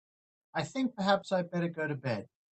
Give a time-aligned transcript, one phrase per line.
[0.55, 2.27] I think perhaps I'd better go to bed.